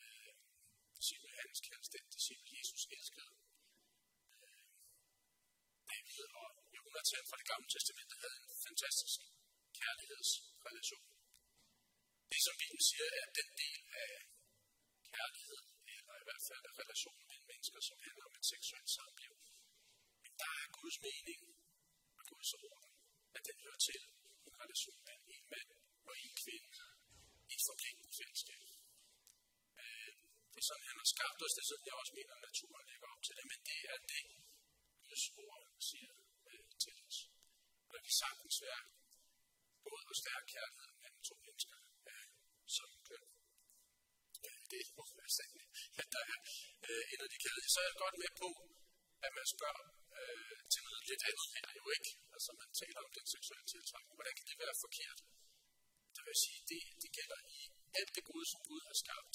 [0.03, 0.33] Øh,
[0.97, 3.33] disciple Hans kaldes den disciple Jesus elskede.
[4.33, 4.63] Øh,
[5.91, 9.21] David og Jonathan fra det gamle testamente havde en fantastisk
[9.81, 11.07] kærlighedsrelation.
[12.33, 14.13] Det som Bibelen siger, er den del af
[15.17, 15.63] kærlighed,
[15.97, 19.35] eller i hvert fald relationen mellem mennesker, som handler om et seksuelt samliv.
[20.23, 21.43] Men der er Guds mening
[22.19, 22.83] og Guds ord,
[23.37, 24.01] at den hører til
[24.49, 25.71] en relation mellem en mand
[26.09, 26.71] og en kvinde
[27.51, 28.67] i et forpligtende fællesskab.
[29.83, 30.13] Øh,
[30.53, 32.87] det er sådan, han har skabt os, det er sådan, jeg også mener, at naturen
[32.91, 34.25] lægger op til det, men det er det,
[35.07, 36.15] Guds ord siger
[36.51, 37.19] øh, til os.
[37.87, 38.83] Og der kan sagtens være
[39.87, 41.79] både og stærk kærlighed mellem to mennesker
[42.11, 42.27] øh,
[42.77, 43.42] som køn.
[44.73, 45.57] Det må være sandt,
[46.01, 46.39] at der er
[46.89, 47.37] øh, en af de.
[47.75, 48.49] Så er jeg godt med på,
[49.27, 49.87] at man spørger
[50.19, 52.11] øh, til noget lidt andet her jo ikke.
[52.35, 54.15] Altså man taler om den seksuelle tiltrækning.
[54.19, 55.19] Hvordan kan det være forkert?
[56.15, 57.61] Det vil sige, det, det gælder i
[57.99, 59.35] alt det gode, som Gud har skabt.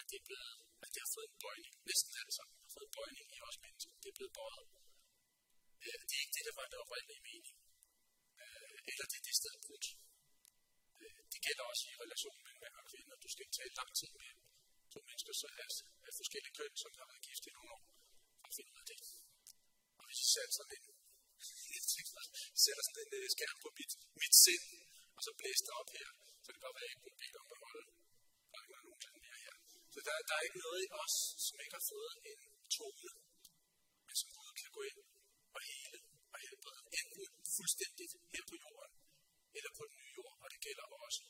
[0.00, 1.74] At det er blevet, at det har fået en bøjning.
[1.90, 3.92] Næsten alt sammen har fået en bøjning i os mennesker.
[4.02, 4.68] Det er blevet bøjet.
[5.84, 7.56] Øh, det er ikke det, der var den oprindelige mening.
[8.42, 9.86] Øh, eller det er det sted brudt.
[11.02, 13.14] Øh, det gælder også i relationen mellem mænd og kvinder.
[13.24, 14.30] Du skal tale lang tid med
[15.40, 15.68] to af,
[16.08, 17.82] af forskellige køn, som har været gift i nogle år,
[18.40, 19.00] for at finde ud af det.
[19.98, 20.84] Og hvis I sætter sådan en,
[22.64, 24.64] sætter sådan en uh, skærm på mit, mit sind,
[25.16, 26.08] og så blæser det op her,
[26.42, 27.84] så det kan godt være, at jeg ikke bliver bede om at holde.
[28.50, 29.54] Der er ikke nogen klan mere her.
[29.92, 31.14] Så der, der er ikke noget i os,
[31.46, 32.40] som ikke har fået en
[32.76, 33.12] tone,
[34.06, 35.00] men som Gud kan gå ind
[35.56, 35.98] og hele
[36.34, 36.80] og helbrede.
[37.00, 37.24] Enten
[37.56, 38.92] fuldstændigt her på jorden,
[39.56, 41.22] eller på den nye jord, og det gælder også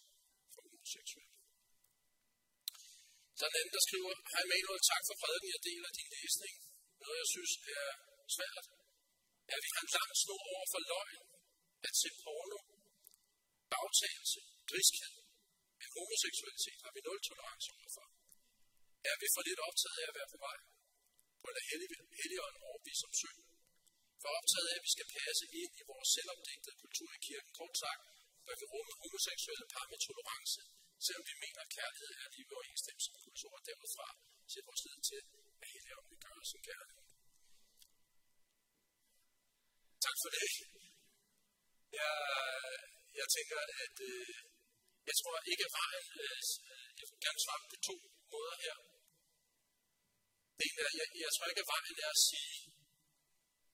[0.52, 1.34] for homoseksuelle.
[3.36, 6.54] Så er den anden, der skriver, Hej Manuel, tak for prædiken, jeg deler din læsning.
[7.02, 7.88] Noget, jeg synes er
[8.36, 8.66] svært,
[9.50, 11.18] er, at vi har en lang snor over for løgn,
[11.86, 12.58] at se porno,
[13.72, 15.14] bagtagelse, griskhed.
[15.78, 18.06] Men homoseksualitet har vi nul tolerance overfor.
[19.10, 20.58] Er vi for lidt optaget af at være på vej?
[21.42, 21.58] På en
[22.20, 23.38] helligånd overbevise som synd.
[24.22, 27.50] For optaget af, at vi skal passe ind i vores selvopdigtede kultur i kirken.
[27.58, 28.02] Kort sagt,
[28.44, 30.60] bør vi rumme homoseksuelle par med tolerance,
[31.06, 34.08] selvom vi mener, at kærlighed er lige ved overensstemmelse med Guds ord derudfra,
[34.50, 35.20] sætter vores lid til,
[35.62, 36.92] at helligånden vil gøre som gerne.
[40.04, 40.48] Tak for det.
[41.98, 42.14] Jeg,
[43.20, 44.34] jeg tænker, at øh,
[45.08, 46.40] jeg tror ikke, at vejen, øh,
[46.70, 47.96] øh, jeg vil gerne svare på to
[48.32, 48.76] måder her.
[50.56, 52.58] Det ene er, jeg, jeg tror ikke, at vejen er at sige,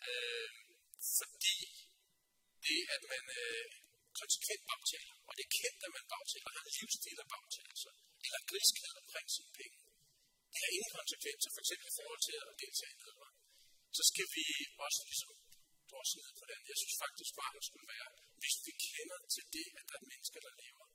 [0.08, 0.48] øh,
[1.18, 1.56] fordi
[2.64, 3.64] det, at man øh,
[4.20, 7.92] konsekvent bagtaler, og det er kendt, at man bagtaler, har en livsstil af bagtagelser,
[8.26, 9.78] eller griskhed omkring sine penge.
[10.52, 11.70] Det har ingen konsekvenser, f.eks.
[11.90, 13.34] i forhold til at deltage i nedrøm.
[13.96, 14.46] Så skal vi
[14.86, 15.32] også ligesom
[15.90, 16.60] drosse ned på den.
[16.70, 18.08] Jeg synes faktisk, vejen skulle være,
[18.42, 20.86] hvis vi kender til det, at der er mennesker, der lever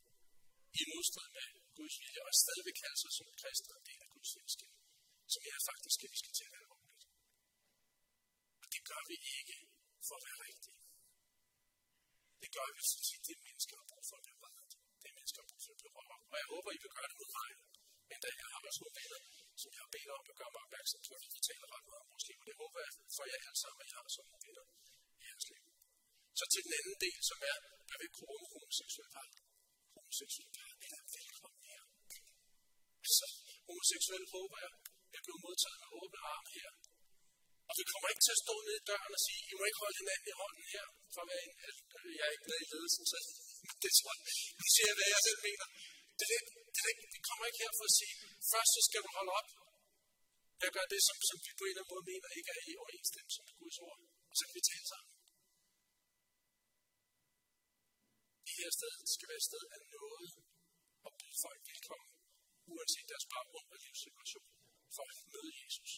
[0.79, 1.47] i modstrid med
[1.77, 4.73] Guds vilje, og stadigvæk kalder sig som kristne og del af Guds fællesskab,
[5.33, 7.03] som jeg faktisk at vi skal tage alvorligt.
[8.61, 9.57] Og det gør vi ikke
[10.07, 10.35] for at være.
[12.45, 14.71] Det gør vi, sådan set, det mennesker har brug for at blive reddet.
[15.03, 16.21] Det mennesker har brug for at blive rørt.
[16.31, 17.51] Og jeg håber, I vil gøre det mod mig.
[18.09, 19.21] Men da jeg har også nogle venner,
[19.61, 22.01] som jeg har bedt om at gøre mig opmærksom på, at de taler ret meget
[22.03, 22.33] om måske.
[22.41, 24.65] Og det håber jeg for jer alle sammen, at jeg har sådan nogle venner
[25.21, 25.61] i jeres liv.
[26.39, 29.27] Så til den anden del, som er, hvad vil krone homoseksuelle par.
[29.95, 31.83] Homoseksuelle par er velkommen her.
[33.05, 33.25] Altså,
[33.67, 34.71] homoseksuelle håber jeg,
[35.15, 36.69] jeg bliver modtaget med åbne arme her.
[37.69, 39.81] Og vi kommer ikke til at stå nede i døren og sige, I må ikke
[39.83, 41.73] holde hinanden i hånden her, for at være en, øh,
[42.19, 43.17] jeg er ikke med i ledelsen, så
[43.83, 44.23] det tror jeg,
[44.59, 45.67] det siger jeg, hvad jeg selv mener.
[46.19, 46.39] Det, det,
[46.75, 48.13] det, det, det kommer ikke her for at sige,
[48.51, 49.49] først så skal du holde op.
[50.63, 52.73] Jeg gør det, som, som vi på en eller anden måde mener ikke er i
[52.83, 53.97] overensstemmelse med Guds ord.
[54.31, 55.11] Og så kan vi tale sammen.
[58.47, 60.27] Det her sted skal være et sted af noget
[61.05, 62.09] og byde folk velkommen,
[62.73, 64.47] uanset deres baggrund og livssituation,
[64.95, 65.91] for at møde Jesus.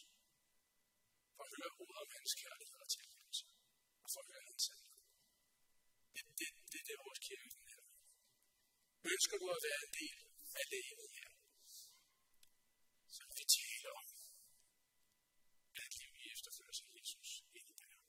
[1.37, 3.45] For at høre ordet om hans kærlighed og tilgivelse.
[4.03, 4.95] Og for at høre hans sandhed.
[6.13, 7.81] Det, det, det, det er vores kirke, den her.
[9.13, 10.17] Ønsker du at være en del
[10.59, 11.29] af livet her?
[13.15, 14.07] Så vi taler om,
[15.75, 17.29] at et liv i efterfølgelse af Jesus
[17.59, 18.01] indebærer.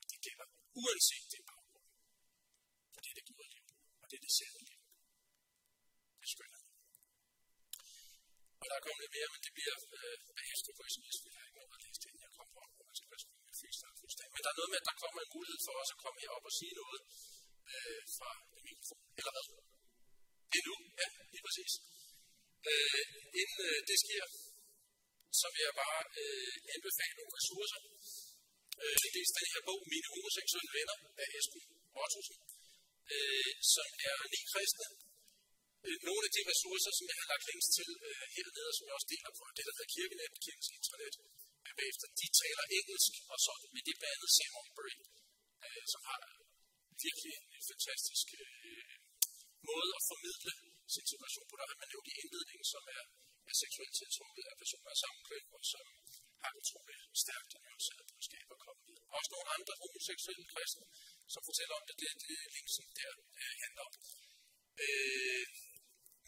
[0.00, 0.46] Og det gælder
[0.80, 1.86] uanset din baggrund.
[2.92, 3.66] For det er det gode liv,
[4.02, 4.82] og det er det sande liv.
[6.20, 6.60] Det skønner
[8.60, 11.58] Og der er kommet mere, men det bliver øh, bagefter på sms, vi har ikke
[11.58, 14.32] noget at læse det, inden jeg kommer op, og man skal passe fuldstændig.
[14.34, 16.44] Men der er noget med, at der kommer en mulighed for os at komme herop
[16.48, 17.00] og sige noget
[17.72, 18.30] øh, fra
[18.66, 19.46] mikrofon, eller hvad?
[20.52, 21.72] Det er nu, Ja, lige præcis.
[22.70, 23.02] Øh,
[23.40, 24.24] inden øh, det sker,
[25.40, 27.80] så vil jeg bare øh, anbefale nogle ressourcer.
[28.82, 31.64] Øh, det er den her bog, Mine homoseksuelle venner, af Esben
[32.02, 32.36] Ottosen,
[33.14, 34.88] øh, som er ni kristne.
[35.86, 38.94] Øh, nogle af de ressourcer, som jeg har lagt links til øh, hernede, som jeg
[38.98, 41.14] også deler på det, der hedder Kirkenet, Kirkens Intranet,
[41.78, 44.94] bagefter, de taler engelsk, og så med det bandet Sam Ombury,
[45.64, 46.20] øh, som har
[47.04, 48.94] virkelig en fantastisk øh,
[49.70, 50.52] måde at formidle
[50.94, 51.54] sin situation på.
[51.60, 53.04] Der har man nævnt i indledningen, som er,
[53.50, 55.84] er seksuelt tiltrukket af personer af samme køn, og som
[56.42, 58.98] har et utroligt stærkt og nuanceret budskab at komme med.
[59.16, 60.86] Også nogle andre homoseksuelle kristne,
[61.32, 63.94] som fortæller om det, det, det linksen der øh, handler om.
[64.84, 65.46] Øh,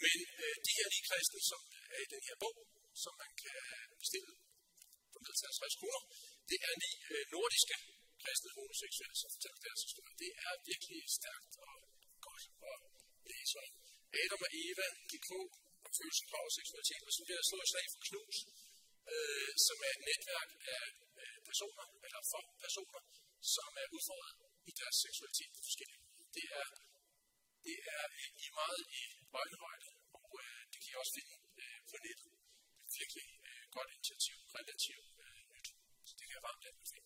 [0.05, 1.61] men øh, de her lige kristne, som
[1.94, 2.57] er i den her bog,
[3.05, 3.61] som man kan
[4.03, 4.32] bestille
[5.26, 6.02] for til 50 kroner,
[6.50, 7.76] det er ni øh, nordiske
[8.22, 10.14] kristne homoseksuelle, som fortæller deres historie.
[10.24, 11.74] Det er virkelig stærkt og
[12.26, 12.78] godt at
[13.30, 13.70] læse om.
[14.22, 15.38] Adam og Eva de på
[15.86, 18.36] og følelsen for seksualitet, og så bliver der slået slag for knus,
[19.12, 20.84] øh, som er et netværk af
[21.22, 23.02] øh, personer, eller for personer,
[23.54, 24.36] som er udfordret
[24.70, 26.24] i deres seksualitet på forskellige måder.
[26.36, 26.68] Det er,
[27.66, 28.04] det er
[28.44, 29.02] i meget i
[29.40, 32.28] øjenhøjde, og øh, det kan I også finde øh, på nettet.
[32.90, 35.06] Det er virkelig øh, godt initiativ, relativt
[36.37, 37.05] øh,